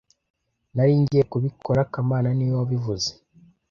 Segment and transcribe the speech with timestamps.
[0.75, 3.09] Nari ngiye kubikora kamana niwe wabivuze